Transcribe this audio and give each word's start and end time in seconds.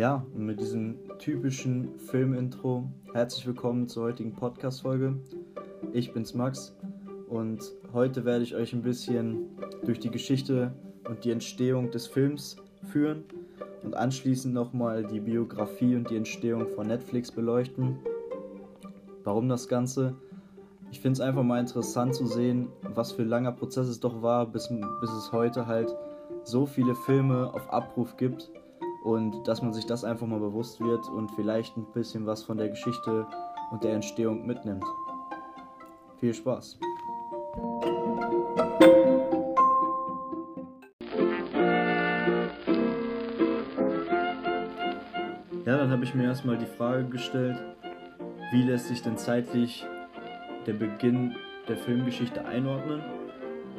Ja, 0.00 0.24
und 0.34 0.46
mit 0.46 0.58
diesem 0.58 0.96
typischen 1.18 1.98
Filmintro 1.98 2.90
herzlich 3.12 3.46
willkommen 3.46 3.86
zur 3.86 4.04
heutigen 4.04 4.34
Podcast-Folge. 4.34 5.18
Ich 5.92 6.14
bin's 6.14 6.32
Max 6.32 6.74
und 7.28 7.60
heute 7.92 8.24
werde 8.24 8.42
ich 8.42 8.54
euch 8.54 8.72
ein 8.72 8.80
bisschen 8.80 9.50
durch 9.84 10.00
die 10.00 10.10
Geschichte 10.10 10.72
und 11.06 11.22
die 11.26 11.30
Entstehung 11.30 11.90
des 11.90 12.06
Films 12.06 12.56
führen 12.90 13.24
und 13.82 13.94
anschließend 13.94 14.54
nochmal 14.54 15.04
die 15.04 15.20
Biografie 15.20 15.94
und 15.94 16.08
die 16.08 16.16
Entstehung 16.16 16.66
von 16.68 16.86
Netflix 16.86 17.30
beleuchten. 17.30 17.98
Warum 19.22 19.50
das 19.50 19.68
Ganze? 19.68 20.16
Ich 20.92 21.00
finde 21.00 21.20
es 21.20 21.20
einfach 21.20 21.42
mal 21.42 21.60
interessant 21.60 22.14
zu 22.14 22.24
sehen, 22.24 22.68
was 22.94 23.12
für 23.12 23.20
ein 23.20 23.28
langer 23.28 23.52
Prozess 23.52 23.86
es 23.86 24.00
doch 24.00 24.22
war, 24.22 24.46
bis, 24.46 24.70
bis 25.02 25.10
es 25.10 25.30
heute 25.30 25.66
halt 25.66 25.94
so 26.44 26.64
viele 26.64 26.94
Filme 26.94 27.52
auf 27.52 27.70
Abruf 27.70 28.16
gibt 28.16 28.50
und 29.02 29.48
dass 29.48 29.62
man 29.62 29.72
sich 29.72 29.86
das 29.86 30.04
einfach 30.04 30.26
mal 30.26 30.40
bewusst 30.40 30.80
wird 30.80 31.08
und 31.08 31.30
vielleicht 31.32 31.76
ein 31.76 31.86
bisschen 31.86 32.26
was 32.26 32.42
von 32.42 32.58
der 32.58 32.68
Geschichte 32.68 33.26
und 33.70 33.82
der 33.82 33.94
Entstehung 33.94 34.46
mitnimmt. 34.46 34.84
Viel 36.18 36.34
Spaß! 36.34 36.78
Ja, 45.64 45.76
dann 45.76 45.90
habe 45.90 46.04
ich 46.04 46.14
mir 46.14 46.24
erstmal 46.24 46.58
die 46.58 46.66
Frage 46.66 47.04
gestellt, 47.04 47.56
wie 48.52 48.62
lässt 48.62 48.88
sich 48.88 49.02
denn 49.02 49.16
zeitlich 49.16 49.86
der 50.66 50.72
Beginn 50.72 51.36
der 51.68 51.76
Filmgeschichte 51.76 52.44
einordnen? 52.44 53.02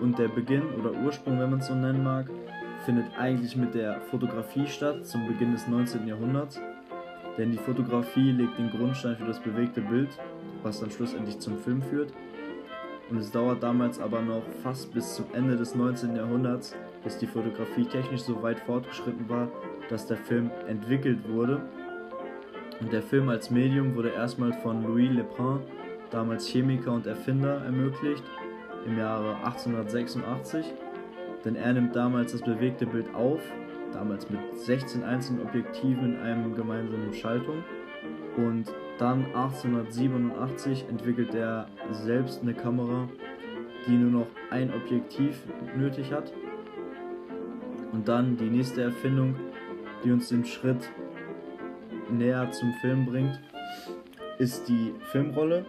Und 0.02 0.18
der 0.18 0.30
Beginn 0.30 0.64
oder 0.80 0.94
Ursprung, 0.94 1.40
wenn 1.40 1.52
man 1.52 1.60
es 1.60 1.68
so 1.68 1.76
nennen 1.76 2.04
mag, 2.04 2.28
findet 2.86 3.06
eigentlich 3.18 3.56
mit 3.56 3.74
der 3.74 4.02
Fotografie 4.02 4.68
statt, 4.68 5.06
zum 5.06 5.28
Beginn 5.28 5.52
des 5.52 5.68
19. 5.68 6.08
Jahrhunderts. 6.08 6.60
Denn 7.38 7.52
die 7.52 7.58
Fotografie 7.58 8.32
legt 8.32 8.58
den 8.58 8.70
Grundstein 8.72 9.16
für 9.16 9.26
das 9.26 9.40
bewegte 9.40 9.82
Bild, 9.82 10.10
was 10.64 10.80
dann 10.80 10.92
schlussendlich 10.92 11.40
zum 11.40 11.58
Film 11.58 11.82
führt. 11.82 12.12
Und 13.10 13.18
es 13.18 13.32
dauert 13.32 13.62
damals 13.62 14.00
aber 14.00 14.22
noch 14.22 14.44
fast 14.64 14.94
bis 14.94 15.16
zum 15.16 15.26
Ende 15.34 15.56
des 15.56 15.76
19. 15.76 16.16
Jahrhunderts, 16.16 16.76
bis 17.04 17.18
die 17.18 17.28
Fotografie 17.28 17.86
technisch 17.86 18.22
so 18.22 18.42
weit 18.42 18.60
fortgeschritten 18.60 19.28
war, 19.28 19.48
dass 19.90 20.08
der 20.08 20.18
Film 20.18 20.50
entwickelt 20.68 21.20
wurde. 21.30 21.62
Und 22.80 22.92
der 22.92 23.02
Film 23.02 23.30
als 23.30 23.52
Medium 23.52 23.96
wurde 23.96 24.10
erstmal 24.10 24.54
von 24.54 24.84
Louis 24.84 25.12
Lebrun, 25.12 25.62
damals 26.10 26.48
Chemiker 26.48 26.94
und 26.94 27.06
Erfinder, 27.06 27.64
ermöglicht, 27.64 28.24
im 28.86 28.98
Jahre 28.98 29.36
1886 29.44 30.66
denn 31.44 31.56
er 31.56 31.74
nimmt 31.74 31.96
damals 31.96 32.32
das 32.32 32.42
bewegte 32.42 32.86
Bild 32.86 33.14
auf, 33.14 33.42
damals 33.94 34.30
mit 34.30 34.40
16 34.58 35.04
einzelnen 35.04 35.46
Objektiven 35.46 36.16
in 36.16 36.20
einem 36.20 36.56
gemeinsamen 36.56 37.14
Schaltung. 37.14 37.64
Und 38.38 38.72
dann 38.98 39.26
1887 39.26 40.86
entwickelt 40.90 41.34
er 41.34 41.68
selbst 41.92 42.42
eine 42.42 42.54
Kamera, 42.54 43.10
die 43.88 43.92
nur 43.92 44.12
noch 44.12 44.28
ein 44.50 44.74
Objektiv 44.74 45.44
nötig 45.76 46.12
hat. 46.12 46.32
Und 47.92 48.08
dann 48.08 48.38
die 48.38 48.50
nächste 48.50 48.84
Erfindung, 48.84 49.36
die 50.04 50.12
uns 50.12 50.30
den 50.30 50.46
Schritt 50.46 50.90
näher 52.10 52.50
zum 52.52 52.72
Film 52.82 53.06
bringt, 53.06 53.40
ist 54.38 54.68
die 54.70 54.94
Filmrolle. 55.12 55.66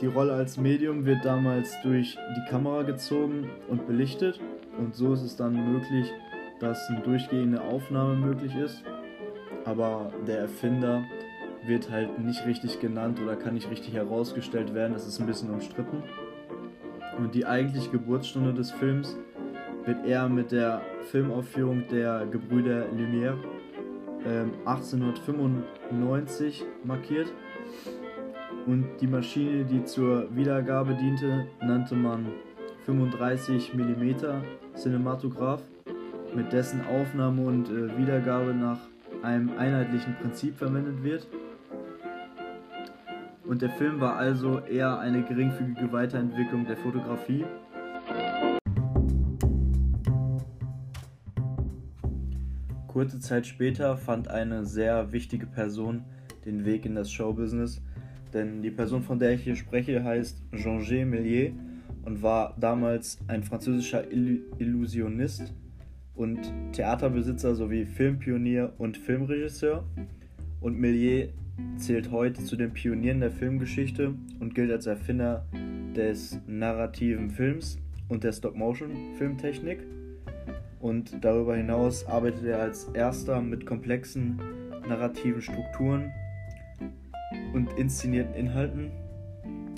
Die 0.00 0.06
Rolle 0.06 0.32
als 0.32 0.56
Medium 0.56 1.04
wird 1.04 1.24
damals 1.24 1.76
durch 1.82 2.16
die 2.36 2.50
Kamera 2.50 2.82
gezogen 2.82 3.50
und 3.68 3.88
belichtet 3.88 4.38
und 4.78 4.94
so 4.94 5.12
ist 5.12 5.22
es 5.22 5.34
dann 5.34 5.72
möglich, 5.72 6.12
dass 6.60 6.88
eine 6.88 7.00
durchgehende 7.00 7.60
Aufnahme 7.60 8.14
möglich 8.14 8.54
ist. 8.54 8.84
Aber 9.64 10.12
der 10.26 10.38
Erfinder 10.38 11.02
wird 11.66 11.90
halt 11.90 12.16
nicht 12.20 12.46
richtig 12.46 12.78
genannt 12.78 13.20
oder 13.20 13.34
kann 13.34 13.54
nicht 13.54 13.68
richtig 13.70 13.94
herausgestellt 13.94 14.72
werden. 14.72 14.92
Das 14.92 15.06
ist 15.06 15.18
ein 15.18 15.26
bisschen 15.26 15.50
umstritten. 15.50 16.04
Und 17.18 17.34
die 17.34 17.44
eigentliche 17.44 17.90
Geburtsstunde 17.90 18.54
des 18.54 18.70
Films 18.70 19.16
wird 19.84 20.06
eher 20.06 20.28
mit 20.28 20.52
der 20.52 20.80
Filmaufführung 21.10 21.88
der 21.88 22.24
Gebrüder 22.26 22.86
Lumière 22.96 23.34
äh, 24.24 24.44
1895 24.64 26.64
markiert. 26.84 27.32
Und 28.68 28.84
die 29.00 29.06
Maschine, 29.06 29.64
die 29.64 29.82
zur 29.82 30.28
Wiedergabe 30.36 30.94
diente, 30.94 31.46
nannte 31.62 31.94
man 31.94 32.26
35 32.84 33.72
mm 33.72 34.14
Cinematograph, 34.76 35.62
mit 36.36 36.52
dessen 36.52 36.84
Aufnahme 36.84 37.46
und 37.46 37.70
äh, 37.70 37.96
Wiedergabe 37.96 38.52
nach 38.52 38.78
einem 39.22 39.56
einheitlichen 39.56 40.14
Prinzip 40.16 40.54
verwendet 40.54 41.02
wird. 41.02 41.26
Und 43.46 43.62
der 43.62 43.70
Film 43.70 44.02
war 44.02 44.16
also 44.16 44.58
eher 44.58 44.98
eine 44.98 45.22
geringfügige 45.22 45.90
Weiterentwicklung 45.90 46.66
der 46.66 46.76
Fotografie. 46.76 47.46
Kurze 52.86 53.18
Zeit 53.18 53.46
später 53.46 53.96
fand 53.96 54.28
eine 54.28 54.66
sehr 54.66 55.10
wichtige 55.10 55.46
Person 55.46 56.04
den 56.44 56.66
Weg 56.66 56.84
in 56.84 56.94
das 56.94 57.10
Showbusiness 57.10 57.80
denn 58.34 58.62
die 58.62 58.70
Person, 58.70 59.02
von 59.02 59.18
der 59.18 59.32
ich 59.32 59.42
hier 59.42 59.56
spreche, 59.56 60.02
heißt 60.02 60.42
Jean-G 60.54 61.04
Méliès 61.04 61.52
und 62.04 62.22
war 62.22 62.54
damals 62.58 63.18
ein 63.26 63.42
französischer 63.42 64.04
Illusionist 64.10 65.54
und 66.14 66.52
Theaterbesitzer 66.72 67.54
sowie 67.54 67.84
Filmpionier 67.84 68.72
und 68.78 68.96
Filmregisseur. 68.96 69.84
Und 70.60 70.78
Méliès 70.78 71.28
zählt 71.76 72.10
heute 72.10 72.42
zu 72.42 72.56
den 72.56 72.72
Pionieren 72.72 73.20
der 73.20 73.30
Filmgeschichte 73.30 74.14
und 74.40 74.54
gilt 74.54 74.70
als 74.70 74.86
Erfinder 74.86 75.46
des 75.94 76.38
narrativen 76.46 77.30
Films 77.30 77.78
und 78.08 78.24
der 78.24 78.32
Stop-Motion-Filmtechnik. 78.32 79.80
Und 80.80 81.24
darüber 81.24 81.56
hinaus 81.56 82.06
arbeitet 82.06 82.44
er 82.44 82.60
als 82.60 82.84
erster 82.94 83.40
mit 83.40 83.66
komplexen 83.66 84.40
narrativen 84.88 85.42
Strukturen 85.42 86.12
und 87.54 87.72
inszenierten 87.78 88.34
Inhalten. 88.34 88.90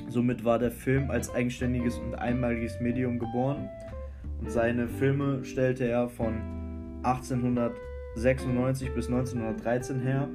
Somit 0.08 0.44
war 0.44 0.58
der 0.58 0.70
Film 0.72 1.10
als 1.10 1.32
eigenständiges 1.34 1.98
und 1.98 2.14
einmaliges 2.14 2.80
Medium 2.80 3.18
geboren 3.18 3.68
und 4.40 4.50
seine 4.50 4.88
Filme 4.88 5.44
stellte 5.44 5.84
er 5.84 6.08
von 6.08 6.34
1896 7.02 8.94
bis 8.94 9.06
1913 9.06 10.00
her 10.00 10.28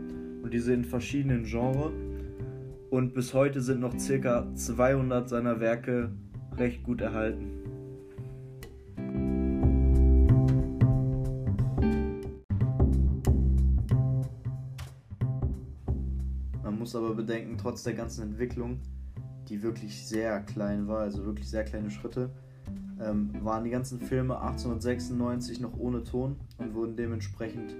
und 0.43 0.53
diese 0.53 0.73
in 0.73 0.85
verschiedenen 0.85 1.43
Genres 1.43 1.91
und 2.89 3.13
bis 3.13 3.33
heute 3.33 3.61
sind 3.61 3.81
noch 3.81 3.95
ca. 3.97 4.47
200 4.53 5.27
seiner 5.27 5.59
Werke 5.59 6.11
recht 6.57 6.83
gut 6.83 7.01
erhalten. 7.01 7.64
Aber 16.95 17.13
bedenken, 17.13 17.57
trotz 17.57 17.83
der 17.83 17.93
ganzen 17.93 18.23
Entwicklung, 18.23 18.79
die 19.49 19.61
wirklich 19.61 20.05
sehr 20.05 20.39
klein 20.41 20.87
war, 20.87 20.99
also 20.99 21.25
wirklich 21.25 21.49
sehr 21.49 21.63
kleine 21.63 21.91
Schritte, 21.91 22.29
ähm, 23.01 23.31
waren 23.41 23.63
die 23.63 23.69
ganzen 23.69 23.99
Filme 23.99 24.39
1896 24.39 25.59
noch 25.59 25.77
ohne 25.77 26.03
Ton 26.03 26.37
und 26.57 26.73
wurden 26.73 26.95
dementsprechend 26.95 27.75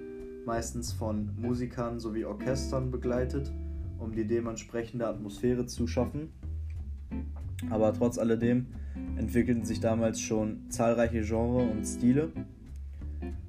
meistens 0.45 0.92
von 0.92 1.30
Musikern 1.38 2.00
sowie 2.00 2.25
Orchestern 2.25 2.92
begleitet, 2.92 3.51
um 3.98 4.13
die 4.13 4.28
dementsprechende 4.28 5.07
Atmosphäre 5.07 5.66
zu 5.66 5.88
schaffen. 5.88 6.34
Aber 7.69 7.94
trotz 7.94 8.18
alledem 8.18 8.68
entwickelten 9.18 9.66
sich 9.66 9.80
damals 9.80 10.19
schon 10.19 10.69
zahlreiche 10.69 11.22
Genres 11.22 11.72
und 11.72 11.86
Stile. 11.86 12.31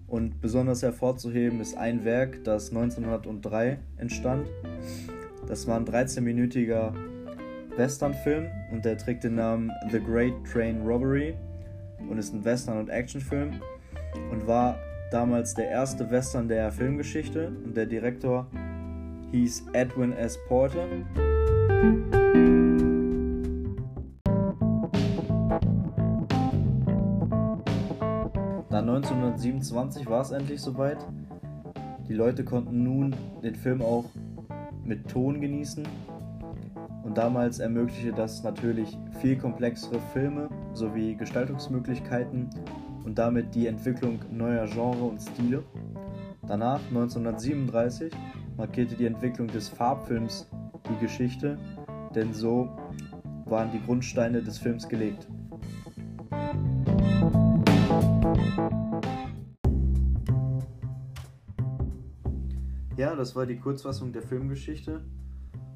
Und 0.06 0.40
besonders 0.40 0.82
hervorzuheben 0.82 1.60
ist 1.60 1.76
ein 1.76 2.04
Werk, 2.04 2.44
das 2.44 2.70
1903 2.70 3.80
entstand 3.96 4.46
das 5.48 5.66
war 5.66 5.76
ein 5.76 5.84
13-minütiger 5.84 6.92
Westernfilm 7.76 8.46
und 8.72 8.84
der 8.84 8.98
trägt 8.98 9.24
den 9.24 9.36
Namen 9.36 9.70
The 9.90 10.00
Great 10.00 10.34
Train 10.50 10.82
Robbery 10.82 11.34
und 12.08 12.18
ist 12.18 12.32
ein 12.32 12.44
Western- 12.44 12.78
und 12.78 12.88
Actionfilm 12.88 13.60
und 14.30 14.46
war 14.46 14.78
damals 15.10 15.54
der 15.54 15.68
erste 15.68 16.10
Western 16.10 16.48
der 16.48 16.72
Filmgeschichte 16.72 17.52
und 17.64 17.76
der 17.76 17.86
Direktor 17.86 18.46
hieß 19.30 19.66
Edwin 19.72 20.12
S. 20.12 20.38
Porter. 20.48 20.86
Dann 28.70 28.90
1927 28.90 30.06
war 30.06 30.22
es 30.22 30.32
endlich 30.32 30.60
soweit. 30.60 30.98
Die 32.08 32.14
Leute 32.14 32.44
konnten 32.44 32.82
nun 32.82 33.14
den 33.42 33.54
Film 33.54 33.82
auch 33.82 34.04
mit 34.86 35.08
Ton 35.08 35.40
genießen. 35.40 35.86
Und 37.02 37.18
damals 37.18 37.60
ermöglichte 37.60 38.12
das 38.12 38.42
natürlich 38.42 38.98
viel 39.20 39.36
komplexere 39.36 40.00
Filme 40.12 40.48
sowie 40.72 41.14
Gestaltungsmöglichkeiten 41.14 42.50
und 43.04 43.16
damit 43.16 43.54
die 43.54 43.68
Entwicklung 43.68 44.18
neuer 44.32 44.66
Genres 44.66 45.00
und 45.00 45.22
Stile. 45.22 45.62
Danach, 46.46 46.80
1937, 46.88 48.12
markierte 48.56 48.96
die 48.96 49.06
Entwicklung 49.06 49.46
des 49.48 49.68
Farbfilms 49.68 50.48
die 50.88 51.04
Geschichte, 51.04 51.58
denn 52.14 52.32
so 52.32 52.68
waren 53.44 53.70
die 53.72 53.80
Grundsteine 53.80 54.42
des 54.42 54.58
Films 54.58 54.88
gelegt. 54.88 55.28
Ja, 62.96 63.14
das 63.14 63.36
war 63.36 63.44
die 63.44 63.58
Kurzfassung 63.58 64.14
der 64.14 64.22
Filmgeschichte. 64.22 65.02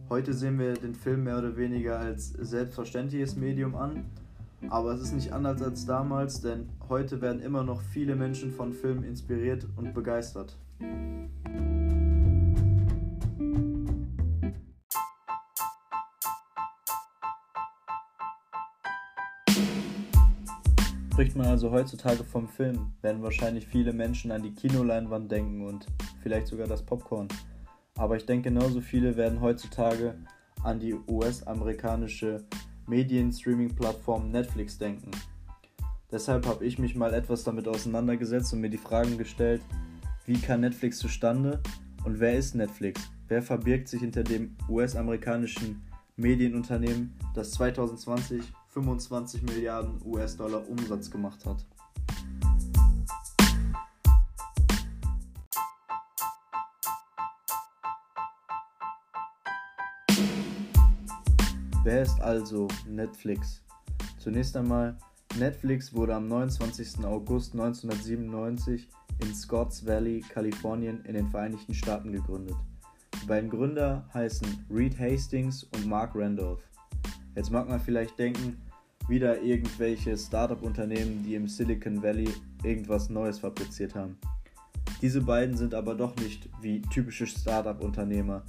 Heute 0.08 0.32
sehen 0.32 0.58
wir 0.58 0.72
den 0.72 0.94
Film 0.94 1.25
mehr 1.25 1.37
oder 1.37 1.55
weniger 1.55 1.99
als 1.99 2.28
selbstverständliches 2.31 3.37
Medium 3.37 3.75
an, 3.75 4.06
aber 4.70 4.94
es 4.94 5.02
ist 5.02 5.12
nicht 5.12 5.31
anders 5.31 5.61
als 5.61 5.84
damals, 5.84 6.40
denn 6.40 6.70
heute 6.88 7.20
werden 7.20 7.43
immer 7.43 7.62
noch 7.62 7.82
viele 7.82 8.17
Menschen 8.17 8.50
von 8.50 8.72
Filmen 8.72 9.05
inspiriert 9.05 9.67
und 9.76 9.93
begeistert. 9.93 10.56
Spricht 21.12 21.37
man 21.37 21.49
also 21.49 21.70
heutzutage 21.70 22.25
vom 22.25 22.49
Film, 22.49 22.93
werden 23.02 23.23
wahrscheinlich 23.23 23.66
viele 23.66 23.93
Menschen 23.93 24.32
an 24.32 24.43
die 24.43 24.55
Kinoleinwand 24.55 25.31
denken 25.31 25.66
und 25.66 25.87
vielleicht 26.20 26.46
sogar 26.46 26.67
das 26.67 26.84
Popcorn. 26.84 27.28
Aber 27.96 28.17
ich 28.17 28.26
denke, 28.26 28.50
genauso 28.50 28.81
viele 28.81 29.17
werden 29.17 29.40
heutzutage 29.40 30.14
an 30.62 30.78
die 30.78 30.94
US-amerikanische 30.94 32.44
Medien-Streaming-Plattform 32.87 34.31
Netflix 34.31 34.78
denken. 34.78 35.11
Deshalb 36.11 36.46
habe 36.46 36.64
ich 36.64 36.78
mich 36.78 36.96
mal 36.96 37.14
etwas 37.14 37.44
damit 37.44 37.69
auseinandergesetzt 37.69 38.52
und 38.52 38.61
mir 38.61 38.70
die 38.70 38.78
Fragen 38.78 39.17
gestellt, 39.17 39.62
wie 40.26 40.38
kam 40.38 40.61
Netflix 40.61 40.99
zustande 40.99 41.61
und 42.05 42.20
wer 42.20 42.34
ist 42.37 42.55
Netflix? 42.55 43.11
Wer 43.28 43.43
verbirgt 43.43 43.88
sich 43.88 44.00
hinter 44.00 44.25
dem 44.25 44.56
US-amerikanischen 44.69 45.82
Medienunternehmen, 46.16 47.14
das 47.34 47.52
2020 47.52 48.43
25 48.69 49.43
Milliarden 49.43 50.00
US-Dollar 50.05 50.69
Umsatz 50.69 51.11
gemacht 51.11 51.44
hat? 51.46 51.64
Wer 61.92 62.02
ist 62.02 62.20
also 62.20 62.69
Netflix? 62.88 63.64
Zunächst 64.16 64.56
einmal, 64.56 64.96
Netflix 65.40 65.92
wurde 65.92 66.14
am 66.14 66.28
29. 66.28 67.04
August 67.04 67.52
1997 67.54 68.88
in 69.20 69.34
Scotts 69.34 69.84
Valley, 69.84 70.20
Kalifornien 70.20 71.04
in 71.04 71.14
den 71.14 71.28
Vereinigten 71.28 71.75
Staaten 71.75 72.12
gegründet. 72.12 72.54
Die 73.20 73.26
beiden 73.26 73.50
Gründer 73.50 74.08
heißen 74.14 74.66
Reed 74.70 75.00
Hastings 75.00 75.64
und 75.64 75.84
Mark 75.88 76.12
Randolph. 76.14 76.62
Jetzt 77.34 77.50
mag 77.50 77.69
man 77.69 77.81
vielleicht 77.81 78.16
denken, 78.20 78.62
wieder 79.08 79.42
irgendwelche 79.42 80.16
Startup-Unternehmen, 80.16 81.25
die 81.25 81.34
im 81.34 81.48
Silicon 81.48 82.00
Valley 82.00 82.32
irgendwas 82.62 83.10
Neues 83.10 83.40
fabriziert 83.40 83.96
haben. 83.96 84.16
Diese 85.02 85.22
beiden 85.22 85.56
sind 85.56 85.75
aber 85.75 85.96
doch 85.96 86.14
nicht 86.14 86.48
wie 86.62 86.82
typische 86.82 87.26
Startup-Unternehmer, 87.26 88.44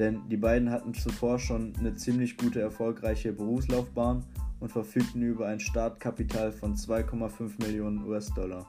denn 0.00 0.26
die 0.30 0.38
beiden 0.38 0.70
hatten 0.70 0.94
zuvor 0.94 1.38
schon 1.38 1.74
eine 1.78 1.94
ziemlich 1.94 2.38
gute 2.38 2.58
erfolgreiche 2.58 3.34
Berufslaufbahn 3.34 4.24
und 4.58 4.72
verfügten 4.72 5.20
über 5.22 5.46
ein 5.46 5.60
Startkapital 5.60 6.52
von 6.52 6.74
2,5 6.74 7.62
Millionen 7.62 8.02
US-Dollar. 8.06 8.66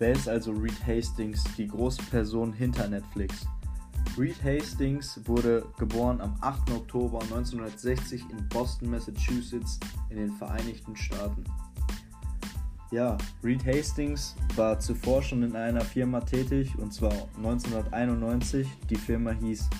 Wer 0.00 0.12
ist 0.12 0.28
also 0.28 0.52
Reed 0.52 0.84
Hastings, 0.84 1.44
die 1.56 1.68
große 1.68 2.02
Person 2.10 2.52
hinter 2.52 2.88
Netflix? 2.88 3.46
Reed 4.18 4.42
Hastings 4.42 5.20
wurde 5.26 5.64
geboren 5.78 6.20
am 6.20 6.34
8. 6.40 6.72
Oktober 6.72 7.20
1960 7.22 8.22
in 8.30 8.48
Boston, 8.48 8.90
Massachusetts 8.90 9.78
in 10.10 10.16
den 10.16 10.32
Vereinigten 10.32 10.96
Staaten. 10.96 11.44
Ja, 12.90 13.16
Reed 13.44 13.64
Hastings 13.64 14.34
war 14.56 14.80
zuvor 14.80 15.22
schon 15.22 15.44
in 15.44 15.54
einer 15.54 15.82
Firma 15.82 16.18
tätig 16.18 16.76
und 16.78 16.92
zwar 16.92 17.12
1991. 17.36 18.66
Die 18.90 18.96
Firma 18.96 19.30
hieß 19.30 19.70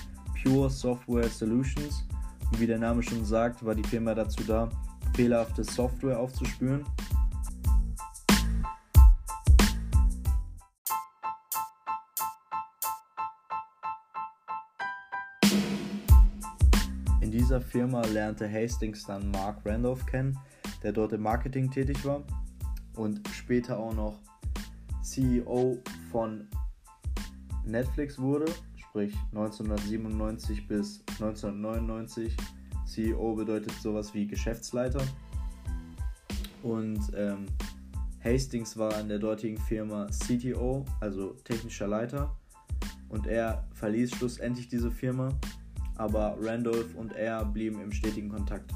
Pure 0.41 0.69
Software 0.69 1.27
Solutions 1.27 2.07
und 2.49 2.61
wie 2.61 2.67
der 2.67 2.79
Name 2.79 3.03
schon 3.03 3.25
sagt, 3.25 3.65
war 3.65 3.75
die 3.75 3.83
Firma 3.83 4.15
dazu 4.15 4.41
da, 4.43 4.69
fehlerhafte 5.15 5.65
Software 5.65 6.17
aufzuspüren 6.17 6.85
Firma 17.69 18.01
lernte 18.01 18.51
Hastings 18.51 19.05
dann 19.05 19.29
Mark 19.29 19.63
Randolph 19.63 20.05
kennen, 20.07 20.37
der 20.81 20.91
dort 20.91 21.13
im 21.13 21.21
Marketing 21.21 21.69
tätig 21.69 22.03
war 22.03 22.23
und 22.95 23.21
später 23.29 23.77
auch 23.77 23.93
noch 23.93 24.19
CEO 25.03 25.77
von 26.11 26.47
Netflix 27.65 28.17
wurde, 28.17 28.45
sprich 28.75 29.15
1997 29.31 30.67
bis 30.67 31.03
1999. 31.19 32.35
CEO 32.85 33.35
bedeutet 33.35 33.73
sowas 33.73 34.15
wie 34.15 34.25
Geschäftsleiter. 34.25 35.03
Und 36.63 36.99
ähm, 37.15 37.45
Hastings 38.23 38.75
war 38.77 38.99
in 38.99 39.09
der 39.09 39.19
dortigen 39.19 39.57
Firma 39.57 40.07
CTO, 40.07 40.85
also 40.99 41.33
technischer 41.43 41.87
Leiter. 41.87 42.35
Und 43.09 43.27
er 43.27 43.67
verließ 43.73 44.15
schlussendlich 44.15 44.67
diese 44.67 44.89
Firma 44.89 45.29
aber 45.99 46.37
Randolph 46.39 46.95
und 46.95 47.13
er 47.13 47.43
blieben 47.43 47.81
im 47.81 47.91
stetigen 47.91 48.29
Kontakt. 48.29 48.71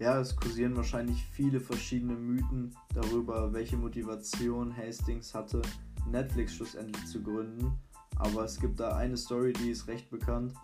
Ja, 0.00 0.18
es 0.18 0.34
kursieren 0.34 0.74
wahrscheinlich 0.76 1.24
viele 1.32 1.60
verschiedene 1.60 2.14
Mythen 2.14 2.74
darüber, 2.94 3.52
welche 3.52 3.76
Motivation 3.76 4.74
Hastings 4.76 5.34
hatte, 5.34 5.62
Netflix 6.10 6.54
schlussendlich 6.54 7.06
zu 7.06 7.22
gründen. 7.22 7.78
Aber 8.16 8.44
es 8.44 8.58
gibt 8.58 8.80
da 8.80 8.96
eine 8.96 9.16
Story, 9.16 9.52
die 9.52 9.70
ist 9.70 9.86
recht 9.86 10.10
bekannt. 10.10 10.54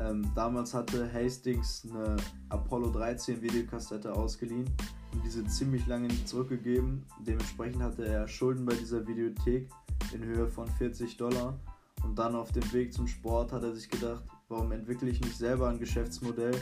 Ähm, 0.00 0.28
damals 0.34 0.74
hatte 0.74 1.10
Hastings 1.12 1.86
eine 1.88 2.16
Apollo 2.48 2.90
13 2.90 3.40
Videokassette 3.40 4.12
ausgeliehen 4.12 4.68
und 5.12 5.24
diese 5.24 5.44
ziemlich 5.44 5.86
lange 5.86 6.08
nicht 6.08 6.28
zurückgegeben. 6.28 7.04
Dementsprechend 7.20 7.82
hatte 7.82 8.06
er 8.06 8.26
Schulden 8.28 8.64
bei 8.64 8.74
dieser 8.74 9.06
Videothek 9.06 9.68
in 10.12 10.24
Höhe 10.24 10.48
von 10.48 10.68
40 10.68 11.16
Dollar. 11.16 11.58
Und 12.02 12.18
dann 12.18 12.34
auf 12.34 12.50
dem 12.52 12.72
Weg 12.72 12.92
zum 12.92 13.06
Sport 13.06 13.52
hat 13.52 13.62
er 13.62 13.74
sich 13.74 13.88
gedacht, 13.88 14.24
warum 14.48 14.72
entwickle 14.72 15.08
ich 15.08 15.20
nicht 15.20 15.36
selber 15.36 15.68
ein 15.68 15.78
Geschäftsmodell, 15.78 16.54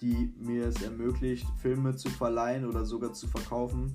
die 0.00 0.32
mir 0.38 0.66
es 0.66 0.82
ermöglicht, 0.82 1.46
Filme 1.60 1.96
zu 1.96 2.08
verleihen 2.10 2.66
oder 2.66 2.84
sogar 2.84 3.12
zu 3.12 3.26
verkaufen 3.26 3.94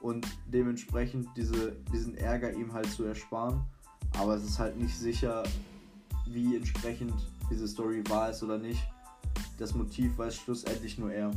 und 0.00 0.26
dementsprechend 0.46 1.28
diese, 1.36 1.76
diesen 1.92 2.16
Ärger 2.16 2.52
ihm 2.52 2.72
halt 2.72 2.90
zu 2.90 3.04
ersparen. 3.04 3.62
Aber 4.18 4.34
es 4.34 4.44
ist 4.44 4.58
halt 4.58 4.76
nicht 4.76 4.96
sicher, 4.96 5.44
wie 6.26 6.56
entsprechend 6.56 7.14
diese 7.50 7.68
Story 7.68 8.02
wahr 8.08 8.30
ist 8.30 8.42
oder 8.42 8.58
nicht. 8.58 8.82
Das 9.58 9.74
Motiv 9.74 10.16
weiß 10.18 10.36
schlussendlich 10.36 10.98
nur 10.98 11.12
er. 11.12 11.30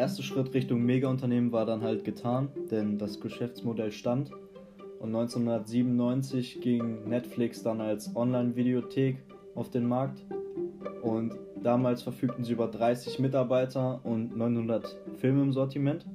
Erste 0.00 0.22
Schritt 0.22 0.54
Richtung 0.54 0.82
Mega-Unternehmen 0.82 1.52
war 1.52 1.66
dann 1.66 1.82
halt 1.82 2.04
getan, 2.04 2.48
denn 2.70 2.96
das 2.96 3.20
Geschäftsmodell 3.20 3.92
stand. 3.92 4.30
Und 4.98 5.14
1997 5.14 6.62
ging 6.62 7.06
Netflix 7.06 7.62
dann 7.62 7.82
als 7.82 8.16
Online-Videothek 8.16 9.18
auf 9.54 9.68
den 9.68 9.86
Markt. 9.86 10.24
Und 11.02 11.34
damals 11.62 12.00
verfügten 12.00 12.44
sie 12.44 12.54
über 12.54 12.68
30 12.68 13.18
Mitarbeiter 13.18 14.00
und 14.02 14.34
900 14.34 14.96
Filme 15.18 15.42
im 15.42 15.52
Sortiment. 15.52 16.06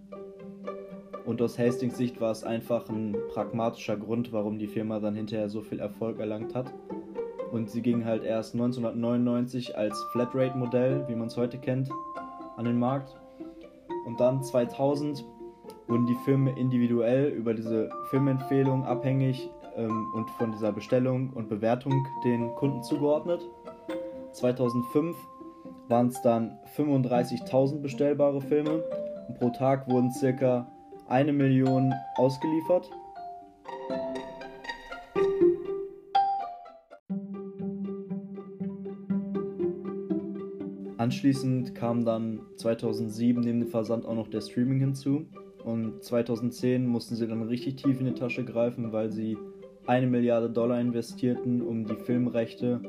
Und 1.23 1.39
aus 1.43 1.59
Hastings 1.59 1.95
Sicht 1.95 2.19
war 2.19 2.31
es 2.31 2.43
einfach 2.43 2.89
ein 2.89 3.15
pragmatischer 3.33 3.97
Grund, 3.97 4.33
warum 4.33 4.57
die 4.57 4.67
Firma 4.67 4.99
dann 4.99 5.13
hinterher 5.13 5.49
so 5.49 5.61
viel 5.61 5.79
Erfolg 5.79 6.19
erlangt 6.19 6.55
hat. 6.55 6.73
Und 7.51 7.69
sie 7.69 7.83
ging 7.83 8.03
halt 8.03 8.23
erst 8.23 8.55
1999 8.55 9.77
als 9.77 10.03
Flatrate-Modell, 10.11 11.07
wie 11.07 11.15
man 11.15 11.27
es 11.27 11.37
heute 11.37 11.59
kennt, 11.59 11.91
an 12.57 12.65
den 12.65 12.79
Markt. 12.79 13.15
Und 14.05 14.19
dann 14.19 14.43
2000 14.43 15.25
wurden 15.87 16.05
die 16.05 16.15
Filme 16.25 16.51
individuell 16.57 17.27
über 17.29 17.53
diese 17.53 17.89
Filmempfehlung 18.09 18.85
abhängig 18.85 19.49
ähm, 19.75 20.07
und 20.13 20.29
von 20.31 20.51
dieser 20.51 20.71
Bestellung 20.71 21.31
und 21.33 21.49
Bewertung 21.49 22.05
den 22.23 22.53
Kunden 22.55 22.83
zugeordnet. 22.83 23.41
2005 24.31 25.15
waren 25.87 26.07
es 26.07 26.21
dann 26.21 26.57
35.000 26.75 27.81
bestellbare 27.81 28.41
Filme 28.41 28.83
und 29.27 29.39
pro 29.39 29.49
Tag 29.49 29.89
wurden 29.89 30.11
circa 30.11 30.67
eine 31.07 31.33
Million 31.33 31.93
ausgeliefert. 32.15 32.89
Anschließend 41.05 41.75
kam 41.75 42.03
dann 42.03 42.39
2007 42.55 43.39
neben 43.43 43.59
dem 43.59 43.69
Versand 43.69 44.07
auch 44.07 44.15
noch 44.15 44.27
der 44.27 44.41
Streaming 44.41 44.79
hinzu 44.79 45.27
und 45.63 46.03
2010 46.03 46.83
mussten 46.87 47.15
sie 47.15 47.27
dann 47.27 47.43
richtig 47.43 47.75
tief 47.75 47.99
in 47.99 48.07
die 48.07 48.15
Tasche 48.15 48.43
greifen, 48.43 48.91
weil 48.91 49.11
sie 49.11 49.37
eine 49.85 50.07
Milliarde 50.07 50.49
Dollar 50.49 50.81
investierten, 50.81 51.61
um 51.61 51.85
die 51.85 51.95
Filmrechte 51.95 52.81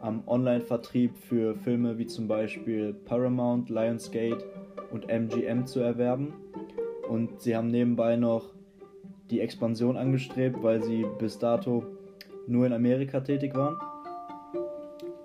am 0.00 0.22
Online-Vertrieb 0.28 1.18
für 1.18 1.56
Filme 1.56 1.98
wie 1.98 2.06
zum 2.06 2.28
Beispiel 2.28 2.94
Paramount, 2.94 3.68
Lionsgate 3.68 4.44
und 4.92 5.08
MGM 5.08 5.66
zu 5.66 5.80
erwerben. 5.80 6.34
Und 7.08 7.40
sie 7.40 7.56
haben 7.56 7.72
nebenbei 7.72 8.14
noch 8.14 8.54
die 9.28 9.40
Expansion 9.40 9.96
angestrebt, 9.96 10.62
weil 10.62 10.84
sie 10.84 11.04
bis 11.18 11.40
dato 11.40 11.84
nur 12.46 12.64
in 12.64 12.72
Amerika 12.72 13.18
tätig 13.18 13.56
waren. 13.56 13.76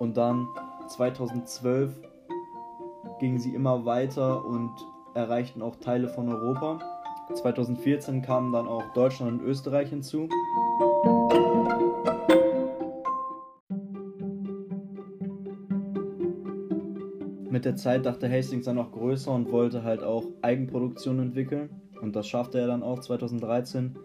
Und 0.00 0.16
dann 0.16 0.48
2012 0.88 2.15
gingen 3.18 3.38
sie 3.38 3.54
immer 3.54 3.84
weiter 3.84 4.44
und 4.44 4.70
erreichten 5.14 5.62
auch 5.62 5.76
Teile 5.76 6.08
von 6.08 6.28
Europa. 6.28 6.78
2014 7.34 8.22
kamen 8.22 8.52
dann 8.52 8.68
auch 8.68 8.84
Deutschland 8.94 9.40
und 9.40 9.46
Österreich 9.46 9.90
hinzu. 9.90 10.28
Mit 17.50 17.64
der 17.64 17.74
Zeit 17.76 18.04
dachte 18.04 18.30
Hastings 18.30 18.66
dann 18.66 18.78
auch 18.78 18.92
größer 18.92 19.32
und 19.32 19.50
wollte 19.50 19.82
halt 19.82 20.02
auch 20.02 20.24
Eigenproduktionen 20.42 21.28
entwickeln. 21.28 21.70
Und 22.02 22.14
das 22.14 22.28
schaffte 22.28 22.58
er 22.58 22.66
dann 22.66 22.82
auch 22.82 23.00
2013, 23.00 23.96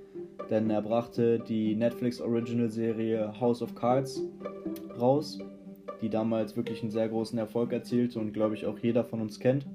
denn 0.49 0.69
er 0.69 0.81
brachte 0.81 1.37
die 1.39 1.75
Netflix 1.75 2.21
Original 2.21 2.69
Serie 2.69 3.33
House 3.39 3.61
of 3.61 3.75
Cards 3.75 4.23
raus, 4.99 5.39
die 6.01 6.09
damals 6.09 6.55
wirklich 6.57 6.81
einen 6.81 6.91
sehr 6.91 7.07
großen 7.09 7.37
Erfolg 7.37 7.71
erzielte 7.71 8.19
und 8.19 8.33
glaube 8.33 8.55
ich 8.55 8.65
auch 8.65 8.77
jeder 8.79 9.03
von 9.03 9.21
uns 9.21 9.39
kennt. 9.39 9.65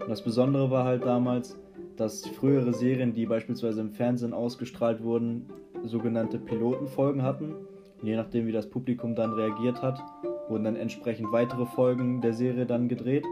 Und 0.00 0.08
das 0.08 0.22
Besondere 0.22 0.70
war 0.70 0.84
halt 0.84 1.04
damals, 1.04 1.58
dass 1.96 2.26
frühere 2.26 2.72
Serien, 2.72 3.12
die 3.12 3.26
beispielsweise 3.26 3.82
im 3.82 3.92
Fernsehen 3.92 4.32
ausgestrahlt 4.32 5.02
wurden, 5.02 5.50
sogenannte 5.84 6.38
Pilotenfolgen 6.38 7.22
hatten. 7.22 7.54
Und 8.00 8.06
je 8.06 8.16
nachdem, 8.16 8.46
wie 8.46 8.52
das 8.52 8.70
Publikum 8.70 9.14
dann 9.14 9.34
reagiert 9.34 9.82
hat, 9.82 10.02
wurden 10.48 10.64
dann 10.64 10.76
entsprechend 10.76 11.30
weitere 11.30 11.66
Folgen 11.66 12.22
der 12.22 12.32
Serie 12.32 12.64
dann 12.64 12.88
gedreht. 12.88 13.24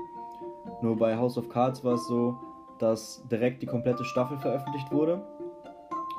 Nur 0.83 0.97
bei 0.97 1.17
House 1.17 1.39
of 1.39 1.49
Cards 1.49 1.83
war 1.83 1.95
es 1.95 2.07
so, 2.07 2.37
dass 2.79 3.27
direkt 3.31 3.63
die 3.63 3.67
komplette 3.67 4.05
Staffel 4.05 4.39
veröffentlicht 4.39 4.93
wurde. 4.93 5.23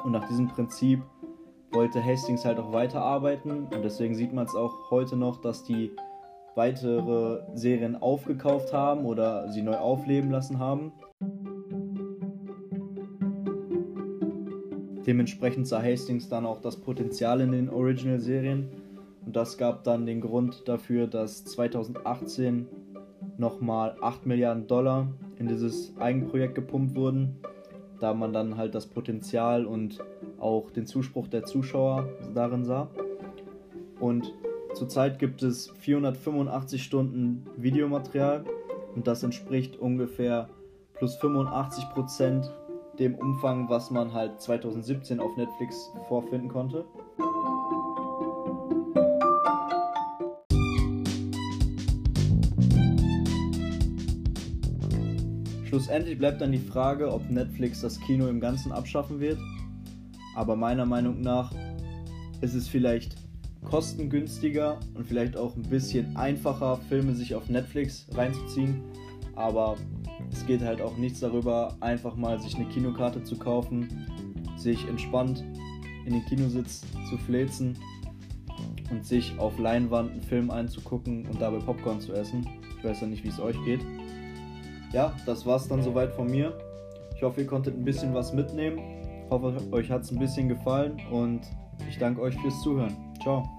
Und 0.04 0.12
nach 0.12 0.28
diesem 0.28 0.48
Prinzip 0.48 1.04
wollte 1.72 2.04
Hastings 2.04 2.46
halt 2.46 2.60
auch 2.60 2.72
weiterarbeiten. 2.72 3.66
Und 3.66 3.84
deswegen 3.84 4.16
sieht 4.16 4.34
man 4.34 4.46
es 4.46 4.56
auch 4.56 4.90
heute 4.92 5.16
noch, 5.16 5.42
dass 5.42 5.64
die 5.64 5.92
weitere 6.56 7.42
Serien 7.56 7.96
aufgekauft 7.96 8.74
haben 8.74 9.06
oder 9.06 9.52
sie 9.52 9.62
neu 9.62 9.78
aufleben 9.78 10.32
lassen 10.32 10.60
haben. 10.60 10.92
Dementsprechend 15.06 15.68
sah 15.68 15.82
Hastings 15.82 16.30
dann 16.30 16.46
auch 16.46 16.62
das 16.62 16.78
Potenzial 16.78 17.42
in 17.42 17.52
den 17.52 17.70
Original-Serien 17.70 18.70
und 19.26 19.36
das 19.36 19.58
gab 19.58 19.84
dann 19.84 20.06
den 20.06 20.22
Grund 20.22 20.68
dafür, 20.68 21.08
dass 21.08 21.46
2018 21.46 22.68
nochmal 23.38 23.96
8 24.02 24.26
Milliarden 24.26 24.68
Dollar 24.68 25.08
in 25.38 25.48
dieses 25.48 25.96
Eigenprojekt 25.98 26.56
gepumpt 26.56 26.96
wurden, 26.96 27.38
da 28.00 28.14
man 28.14 28.34
dann 28.34 28.58
halt 28.58 28.76
das 28.76 28.88
Potenzial 28.88 29.66
und 29.66 30.00
auch 30.40 30.72
den 30.72 30.86
Zuspruch 30.86 31.28
der 31.28 31.44
Zuschauer 31.44 32.08
darin 32.34 32.64
sah. 32.66 32.90
Und 34.00 34.34
zurzeit 34.74 35.20
gibt 35.20 35.44
es 35.44 35.72
485 35.80 36.84
Stunden 36.84 37.46
Videomaterial 37.58 38.46
und 38.96 39.08
das 39.08 39.24
entspricht 39.24 39.78
ungefähr 39.78 40.50
plus 40.94 41.16
85 41.18 41.90
Prozent 41.90 42.52
dem 43.00 43.16
Umfang, 43.16 43.70
was 43.70 43.92
man 43.92 44.14
halt 44.14 44.42
2017 44.42 45.20
auf 45.20 45.36
Netflix 45.38 45.92
vorfinden 46.08 46.50
konnte. 46.50 46.86
Schlussendlich 55.70 56.18
bleibt 56.18 56.42
dann 56.42 56.52
die 56.52 56.58
Frage, 56.58 57.14
ob 57.14 57.30
Netflix 57.30 57.82
das 57.82 58.00
Kino 58.00 58.28
im 58.28 58.40
Ganzen 58.40 58.72
abschaffen 58.72 59.20
wird. 59.20 59.38
Aber 60.36 60.56
meiner 60.56 60.88
Meinung 60.88 61.22
nach 61.22 61.54
ist 62.42 62.56
es 62.56 62.68
vielleicht 62.68 63.18
kostengünstiger 63.64 64.80
und 64.96 65.06
vielleicht 65.08 65.38
auch 65.38 65.56
ein 65.56 65.62
bisschen 65.62 66.18
einfacher, 66.18 66.78
Filme 66.90 67.14
sich 67.14 67.36
auf 67.36 67.50
Netflix 67.50 68.08
reinzuziehen. 68.16 68.82
Aber 69.36 69.78
es 70.32 70.44
geht 70.48 70.62
halt 70.62 70.82
auch 70.82 70.98
nichts 70.98 71.20
darüber, 71.20 71.78
einfach 71.82 72.16
mal 72.16 72.42
sich 72.42 72.56
eine 72.56 72.66
Kinokarte 72.66 73.24
zu 73.24 73.38
kaufen, 73.38 74.08
sich 74.58 74.88
entspannt 74.88 75.46
in 76.04 76.14
den 76.14 76.26
Kinositz 76.26 76.82
zu 77.12 77.18
fläzen 77.20 77.78
und 78.90 79.06
sich 79.06 79.38
auf 79.38 79.60
Leinwand 79.60 80.14
einen 80.14 80.24
Film 80.24 80.50
einzugucken 80.50 81.28
und 81.28 81.40
dabei 81.40 81.60
Popcorn 81.60 82.02
zu 82.02 82.12
essen. 82.14 82.48
Ich 82.76 82.84
weiß 82.84 83.02
ja 83.02 83.08
nicht, 83.08 83.24
wie 83.24 83.30
es 83.30 83.40
euch 83.40 83.64
geht. 83.66 83.82
Ja, 84.92 85.14
das 85.26 85.46
war's 85.46 85.68
dann 85.68 85.82
soweit 85.82 86.12
von 86.14 86.30
mir. 86.30 86.58
Ich 87.16 87.24
hoffe, 87.24 87.42
ihr 87.42 87.48
konntet 87.48 87.78
ein 87.78 87.84
bisschen 87.84 88.14
was 88.14 88.34
mitnehmen. 88.34 88.80
Ich 89.26 89.32
hoffe, 89.32 89.54
euch 89.72 89.92
hat 89.92 90.02
es 90.02 90.12
ein 90.12 90.20
bisschen 90.20 90.50
gefallen 90.50 91.00
und 91.12 91.42
ich 91.88 91.98
danke 91.98 92.22
euch 92.22 92.36
fürs 92.40 92.62
Zuhören. 92.62 92.96
Ciao. 93.22 93.59